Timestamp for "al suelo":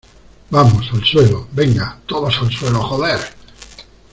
0.93-1.47, 2.41-2.81